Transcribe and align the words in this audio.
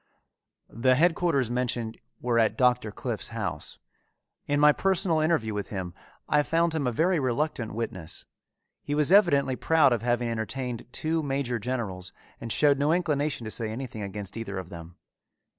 The 0.67 0.95
headquarters 0.95 1.51
mentioned 1.51 1.99
were 2.19 2.39
at 2.39 2.57
Doctor 2.57 2.91
Cliffe's 2.91 3.27
house. 3.27 3.77
In 4.47 4.59
my 4.59 4.71
personal 4.71 5.19
interview 5.19 5.53
with 5.53 5.69
him, 5.69 5.93
I 6.27 6.41
found 6.41 6.73
him 6.73 6.87
a 6.87 6.91
very 6.91 7.19
reluctant 7.19 7.75
witness. 7.75 8.25
He 8.81 8.95
was 8.95 9.11
evidently 9.11 9.55
proud 9.55 9.93
of 9.93 10.01
having 10.01 10.27
entertained 10.29 10.87
two 10.91 11.21
major 11.21 11.59
generals 11.59 12.13
and 12.39 12.51
showed 12.51 12.79
no 12.79 12.91
inclination 12.91 13.45
to 13.45 13.51
say 13.51 13.69
anything 13.69 14.01
against 14.01 14.37
either 14.37 14.57
of 14.57 14.69
them. 14.69 14.97